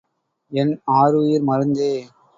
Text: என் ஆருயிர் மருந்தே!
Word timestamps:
என் 0.51 0.73
ஆருயிர் 0.93 1.43
மருந்தே! 1.43 1.93